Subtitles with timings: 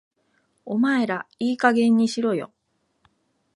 [0.65, 2.51] お前らいい加減にしろよ